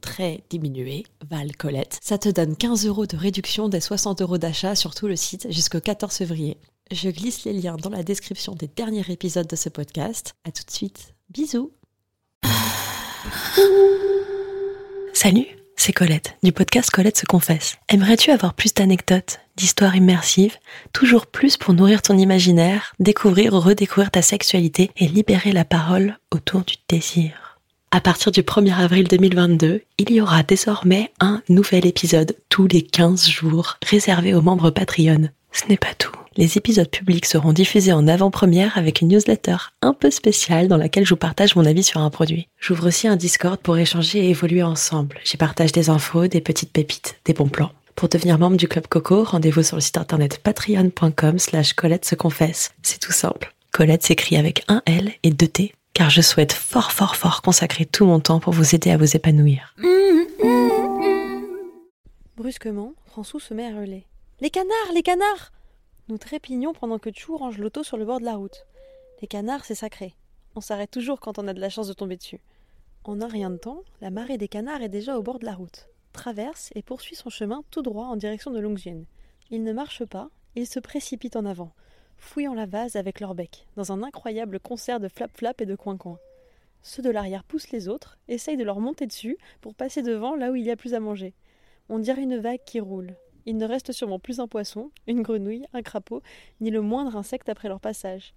très 0.00 0.42
diminué, 0.50 1.04
Val 1.28 1.56
Colette. 1.56 1.98
Ça 2.02 2.18
te 2.18 2.28
donne 2.28 2.56
15 2.56 2.86
euros 2.86 3.06
de 3.06 3.16
réduction 3.16 3.68
des 3.68 3.80
60 3.80 4.22
euros 4.22 4.38
d'achat 4.38 4.74
sur 4.74 4.94
tout 4.94 5.06
le 5.06 5.16
site 5.16 5.46
jusqu'au 5.50 5.80
14 5.80 6.14
février. 6.14 6.58
Je 6.90 7.08
glisse 7.08 7.44
les 7.44 7.52
liens 7.52 7.76
dans 7.76 7.90
la 7.90 8.02
description 8.02 8.54
des 8.54 8.68
derniers 8.68 9.08
épisodes 9.10 9.46
de 9.46 9.56
ce 9.56 9.68
podcast. 9.68 10.34
À 10.44 10.50
tout 10.50 10.64
de 10.64 10.70
suite. 10.70 11.14
Bisous. 11.30 11.72
Salut, 15.12 15.46
c'est 15.76 15.92
Colette, 15.92 16.36
du 16.42 16.52
podcast 16.52 16.90
Colette 16.90 17.16
se 17.16 17.24
confesse. 17.24 17.76
Aimerais-tu 17.88 18.30
avoir 18.30 18.54
plus 18.54 18.74
d'anecdotes, 18.74 19.40
d'histoires 19.56 19.96
immersives, 19.96 20.56
toujours 20.92 21.26
plus 21.26 21.56
pour 21.56 21.72
nourrir 21.72 22.02
ton 22.02 22.18
imaginaire, 22.18 22.92
découvrir 22.98 23.54
ou 23.54 23.60
redécouvrir 23.60 24.10
ta 24.10 24.20
sexualité 24.22 24.90
et 24.96 25.08
libérer 25.08 25.52
la 25.52 25.64
parole 25.64 26.18
autour 26.30 26.62
du 26.62 26.74
désir? 26.88 27.53
À 27.94 28.00
partir 28.00 28.32
du 28.32 28.42
1er 28.42 28.74
avril 28.74 29.06
2022, 29.06 29.82
il 29.98 30.10
y 30.10 30.20
aura 30.20 30.42
désormais 30.42 31.12
un 31.20 31.40
nouvel 31.48 31.86
épisode 31.86 32.34
tous 32.48 32.66
les 32.66 32.82
15 32.82 33.28
jours 33.28 33.76
réservé 33.86 34.34
aux 34.34 34.42
membres 34.42 34.70
Patreon. 34.70 35.28
Ce 35.52 35.68
n'est 35.68 35.76
pas 35.76 35.94
tout. 35.96 36.10
Les 36.36 36.58
épisodes 36.58 36.90
publics 36.90 37.24
seront 37.24 37.52
diffusés 37.52 37.92
en 37.92 38.08
avant-première 38.08 38.76
avec 38.76 39.00
une 39.00 39.10
newsletter 39.10 39.58
un 39.80 39.94
peu 39.94 40.10
spéciale 40.10 40.66
dans 40.66 40.76
laquelle 40.76 41.04
je 41.04 41.10
vous 41.10 41.16
partage 41.16 41.54
mon 41.54 41.64
avis 41.64 41.84
sur 41.84 42.00
un 42.00 42.10
produit. 42.10 42.48
J'ouvre 42.58 42.88
aussi 42.88 43.06
un 43.06 43.14
Discord 43.14 43.60
pour 43.60 43.78
échanger 43.78 44.24
et 44.24 44.30
évoluer 44.30 44.64
ensemble. 44.64 45.20
J'y 45.22 45.36
partage 45.36 45.70
des 45.70 45.88
infos, 45.88 46.26
des 46.26 46.40
petites 46.40 46.72
pépites, 46.72 47.20
des 47.24 47.32
bons 47.32 47.46
plans. 47.46 47.70
Pour 47.94 48.08
devenir 48.08 48.40
membre 48.40 48.56
du 48.56 48.66
Club 48.66 48.88
Coco, 48.88 49.22
rendez-vous 49.22 49.62
sur 49.62 49.76
le 49.76 49.82
site 49.82 49.98
internet 49.98 50.40
patreon.com 50.42 51.38
slash 51.38 51.74
Colette 51.74 52.06
se 52.06 52.16
confesse. 52.16 52.72
C'est 52.82 52.98
tout 52.98 53.12
simple. 53.12 53.54
Colette 53.70 54.02
s'écrit 54.02 54.36
avec 54.36 54.64
un 54.66 54.82
L 54.86 55.12
et 55.22 55.30
deux 55.30 55.46
T, 55.46 55.74
car 55.94 56.10
je 56.10 56.20
souhaite 56.20 56.52
fort 56.52 56.92
fort 56.92 57.16
fort 57.16 57.40
consacrer 57.40 57.86
tout 57.86 58.04
mon 58.04 58.20
temps 58.20 58.40
pour 58.40 58.52
vous 58.52 58.74
aider 58.74 58.90
à 58.90 58.96
vous 58.96 59.16
épanouir. 59.16 59.74
Brusquement, 62.36 62.92
François 63.06 63.40
se 63.40 63.54
met 63.54 63.64
à 63.64 63.70
hurler. 63.70 64.06
Les 64.40 64.50
canards, 64.50 64.92
les 64.92 65.02
canards 65.02 65.52
Nous 66.08 66.18
trépignons 66.18 66.74
pendant 66.74 66.98
que 66.98 67.10
Chou 67.14 67.36
range 67.36 67.58
l'auto 67.58 67.84
sur 67.84 67.96
le 67.96 68.04
bord 68.04 68.18
de 68.18 68.24
la 68.24 68.34
route. 68.34 68.66
Les 69.22 69.28
canards, 69.28 69.64
c'est 69.64 69.76
sacré. 69.76 70.14
On 70.56 70.60
s'arrête 70.60 70.90
toujours 70.90 71.20
quand 71.20 71.38
on 71.38 71.46
a 71.46 71.54
de 71.54 71.60
la 71.60 71.70
chance 71.70 71.88
de 71.88 71.92
tomber 71.92 72.16
dessus. 72.16 72.40
En 73.04 73.20
un 73.20 73.28
rien 73.28 73.50
de 73.50 73.56
temps, 73.56 73.82
la 74.00 74.10
marée 74.10 74.36
des 74.36 74.48
canards 74.48 74.82
est 74.82 74.88
déjà 74.88 75.16
au 75.16 75.22
bord 75.22 75.38
de 75.38 75.44
la 75.44 75.54
route, 75.54 75.88
traverse 76.12 76.70
et 76.74 76.82
poursuit 76.82 77.16
son 77.16 77.30
chemin 77.30 77.62
tout 77.70 77.82
droit 77.82 78.06
en 78.06 78.16
direction 78.16 78.50
de 78.50 78.58
Longines. 78.58 79.06
Ils 79.50 79.62
ne 79.62 79.72
marchent 79.72 80.04
pas, 80.04 80.30
ils 80.56 80.66
se 80.66 80.80
précipitent 80.80 81.36
en 81.36 81.44
avant, 81.44 81.72
fouillant 82.16 82.54
la 82.54 82.66
vase 82.66 82.96
avec 82.96 83.20
leur 83.20 83.34
bec, 83.34 83.66
dans 83.76 83.92
un 83.92 84.02
incroyable 84.02 84.60
concert 84.60 85.00
de 85.00 85.08
flap-flap 85.08 85.60
et 85.60 85.66
de 85.66 85.76
coin-coin. 85.76 86.18
Ceux 86.82 87.02
de 87.02 87.10
l'arrière 87.10 87.44
poussent 87.44 87.70
les 87.70 87.88
autres, 87.88 88.18
essayent 88.28 88.56
de 88.56 88.64
leur 88.64 88.80
monter 88.80 89.06
dessus 89.06 89.38
pour 89.60 89.74
passer 89.74 90.02
devant 90.02 90.36
là 90.36 90.50
où 90.50 90.54
il 90.54 90.64
y 90.64 90.70
a 90.70 90.76
plus 90.76 90.94
à 90.94 91.00
manger. 91.00 91.34
On 91.88 91.98
dirait 91.98 92.22
une 92.22 92.38
vague 92.38 92.64
qui 92.64 92.80
roule. 92.80 93.14
Il 93.46 93.56
ne 93.56 93.66
reste 93.66 93.92
sûrement 93.92 94.18
plus 94.18 94.40
un 94.40 94.48
poisson, 94.48 94.90
une 95.06 95.22
grenouille, 95.22 95.66
un 95.72 95.82
crapaud, 95.82 96.22
ni 96.60 96.70
le 96.70 96.80
moindre 96.80 97.16
insecte 97.16 97.48
après 97.48 97.68
leur 97.68 97.80
passage. 97.80 98.34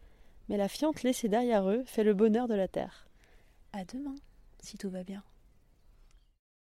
Mais 0.50 0.58
la 0.58 0.68
fiente 0.68 1.04
laissée 1.04 1.30
derrière 1.30 1.70
eux 1.70 1.84
fait 1.86 2.04
le 2.04 2.14
bonheur 2.14 2.48
de 2.48 2.56
la 2.56 2.68
terre. 2.68 3.08
À 3.74 3.84
demain, 3.86 4.16
si 4.62 4.78
tout 4.78 4.90
va 4.90 5.04
bien. 5.04 5.24